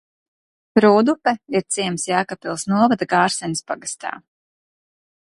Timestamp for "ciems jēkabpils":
1.75-2.65